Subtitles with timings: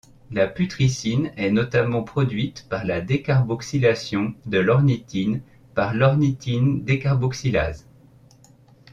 [0.31, 5.43] La putrescine est notamment produite par la décarboxylation de l'ornithine
[5.75, 7.85] par l'ornithine décarboxylase.